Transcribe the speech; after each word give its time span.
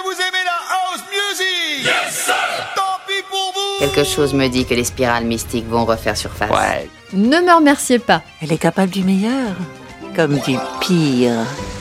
que 0.00 0.06
vous 0.06 0.20
aimez 0.20 0.44
la 0.44 0.58
house 0.74 1.04
music 1.10 1.84
Yes, 1.84 2.24
sir 2.24 2.34
Tant 2.74 2.98
pis 3.06 3.22
pour 3.28 3.52
vous 3.54 3.78
Quelque 3.86 4.04
chose 4.04 4.34
me 4.34 4.48
dit 4.48 4.64
que 4.64 4.74
les 4.74 4.84
spirales 4.84 5.24
mystiques 5.24 5.68
vont 5.68 5.84
refaire 5.84 6.16
surface. 6.16 6.50
Ouais. 6.50 6.88
Ne 7.12 7.40
me 7.40 7.54
remerciez 7.54 7.98
pas. 7.98 8.22
Elle 8.42 8.52
est 8.52 8.58
capable 8.58 8.90
du 8.90 9.02
meilleur, 9.02 9.52
comme 10.14 10.38
du 10.38 10.56
pire. 10.80 11.32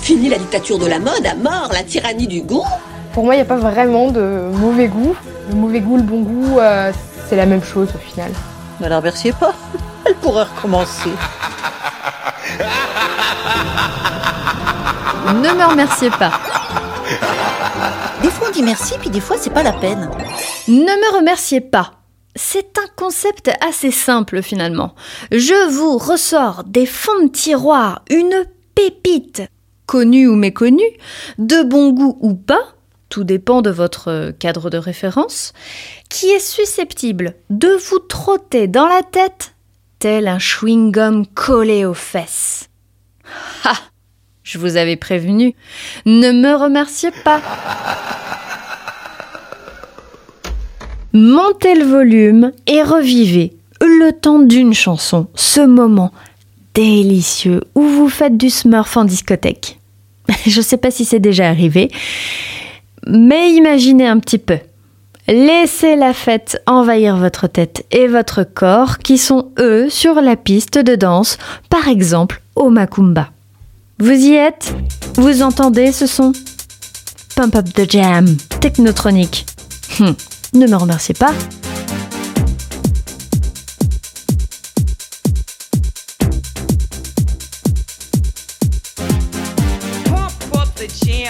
Fini 0.00 0.28
la 0.28 0.38
dictature 0.38 0.78
de 0.78 0.86
la 0.86 0.98
mode, 0.98 1.26
à 1.26 1.34
mort 1.34 1.70
la 1.72 1.82
tyrannie 1.82 2.26
du 2.26 2.42
goût 2.42 2.64
Pour 3.12 3.24
moi, 3.24 3.34
il 3.34 3.38
n'y 3.38 3.42
a 3.42 3.46
pas 3.46 3.56
vraiment 3.56 4.10
de 4.10 4.50
mauvais 4.52 4.88
goût. 4.88 5.14
Le 5.50 5.56
mauvais 5.56 5.80
goût, 5.80 5.96
le 5.96 6.02
bon 6.02 6.22
goût, 6.22 6.58
euh, 6.58 6.92
c'est 7.28 7.36
la 7.36 7.46
même 7.46 7.64
chose 7.64 7.88
au 7.94 7.98
final. 7.98 8.30
Ne 8.80 8.88
la 8.88 8.98
remerciez 8.98 9.32
pas. 9.32 9.54
Elle 10.04 10.14
pourrait 10.16 10.44
recommencer. 10.44 11.10
Ne 15.26 15.52
me 15.52 15.64
remerciez 15.64 16.10
pas. 16.10 16.32
Des 18.22 18.30
fois 18.30 18.48
on 18.48 18.52
dit 18.52 18.62
merci, 18.62 18.94
puis 18.98 19.10
des 19.10 19.20
fois 19.20 19.36
c'est 19.38 19.50
pas 19.50 19.62
la 19.62 19.72
peine. 19.72 20.10
Ne 20.68 20.74
me 20.74 21.16
remerciez 21.16 21.60
pas. 21.60 21.92
C'est 22.34 22.78
un 22.78 22.88
concept 22.96 23.50
assez 23.66 23.90
simple 23.90 24.42
finalement. 24.42 24.94
Je 25.30 25.70
vous 25.70 25.96
ressors 25.96 26.64
des 26.64 26.86
fonds 26.86 27.24
de 27.24 27.28
tiroir 27.28 28.02
une 28.10 28.44
pépite, 28.74 29.42
connue 29.86 30.28
ou 30.28 30.34
méconnue, 30.34 30.82
de 31.38 31.62
bon 31.62 31.92
goût 31.92 32.18
ou 32.20 32.34
pas, 32.34 32.74
tout 33.08 33.24
dépend 33.24 33.62
de 33.62 33.70
votre 33.70 34.32
cadre 34.38 34.68
de 34.68 34.78
référence, 34.78 35.52
qui 36.10 36.26
est 36.26 36.40
susceptible 36.40 37.34
de 37.48 37.68
vous 37.68 38.00
trotter 38.00 38.68
dans 38.68 38.86
la 38.86 39.02
tête 39.02 39.54
tel 39.98 40.28
un 40.28 40.38
chewing-gum 40.38 41.26
collé 41.34 41.86
aux 41.86 41.94
fesses. 41.94 42.68
Ha 43.64 43.74
Je 44.46 44.58
vous 44.58 44.76
avais 44.76 44.94
prévenu. 44.94 45.56
Ne 46.06 46.30
me 46.30 46.54
remerciez 46.54 47.10
pas. 47.24 47.42
Montez 51.12 51.74
le 51.74 51.84
volume 51.84 52.52
et 52.68 52.80
revivez 52.82 53.54
le 53.80 54.12
temps 54.12 54.38
d'une 54.38 54.72
chanson, 54.72 55.26
ce 55.34 55.60
moment 55.60 56.12
délicieux 56.74 57.62
où 57.74 57.82
vous 57.82 58.08
faites 58.08 58.36
du 58.36 58.48
smurf 58.48 58.96
en 58.96 59.04
discothèque. 59.04 59.80
Je 60.46 60.60
sais 60.60 60.76
pas 60.76 60.92
si 60.92 61.04
c'est 61.04 61.18
déjà 61.18 61.48
arrivé, 61.48 61.90
mais 63.04 63.50
imaginez 63.50 64.06
un 64.06 64.20
petit 64.20 64.38
peu. 64.38 64.58
Laissez 65.26 65.96
la 65.96 66.12
fête 66.14 66.62
envahir 66.66 67.16
votre 67.16 67.48
tête 67.48 67.84
et 67.90 68.06
votre 68.06 68.44
corps 68.44 68.98
qui 68.98 69.18
sont 69.18 69.50
eux 69.58 69.90
sur 69.90 70.20
la 70.20 70.36
piste 70.36 70.78
de 70.78 70.94
danse, 70.94 71.36
par 71.68 71.88
exemple 71.88 72.42
au 72.54 72.70
Macumba. 72.70 73.30
Vous 73.98 74.10
y 74.10 74.34
êtes 74.34 74.74
Vous 75.16 75.42
entendez 75.42 75.90
ce 75.90 76.06
son 76.06 76.32
Pump 77.34 77.54
Up 77.54 77.72
the 77.72 77.90
Jam, 77.90 78.36
technotronique. 78.60 79.46
Hum, 80.00 80.14
ne 80.52 80.66
me 80.66 80.76
remerciez 80.76 81.14
pas. 81.14 81.32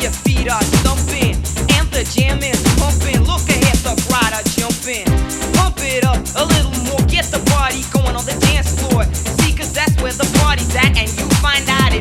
Your 0.00 0.10
feet 0.10 0.48
are 0.48 0.62
stumping. 0.80 1.34
And 1.74 1.86
the 1.90 2.06
jam 2.14 2.38
is 2.42 2.58
pumping. 2.78 3.20
Look 3.26 3.42
ahead, 3.50 3.78
the 3.82 3.94
crowd 4.06 4.32
are 4.32 4.46
jumping. 4.54 5.06
Pump 5.58 5.78
it 5.82 6.04
up 6.04 6.22
a 6.38 6.44
little 6.46 6.74
more, 6.86 7.02
get 7.10 7.26
the 7.34 7.42
party 7.50 7.82
going 7.90 8.14
on 8.14 8.24
the 8.24 8.38
dance 8.46 8.78
floor. 8.78 9.04
See, 9.12 9.52
cause 9.52 9.72
that's 9.72 9.94
where 10.00 10.12
the 10.12 10.28
party's 10.40 10.74
at, 10.74 10.96
and 10.96 11.10
you 11.18 11.26
find 11.42 11.66
out 11.68 11.97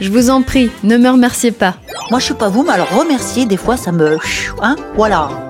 Je 0.00 0.10
vous 0.10 0.30
en 0.30 0.42
prie, 0.42 0.70
ne 0.82 0.96
me 0.96 1.10
remerciez 1.10 1.52
pas. 1.52 1.74
Moi, 2.10 2.20
je 2.20 2.24
suis 2.24 2.34
pas 2.34 2.48
vous, 2.48 2.62
mais 2.62 2.72
alors 2.72 2.88
remercier, 2.90 3.44
des 3.44 3.58
fois, 3.58 3.76
ça 3.76 3.92
me... 3.92 4.16
Hein 4.62 4.76
Voilà. 4.96 5.49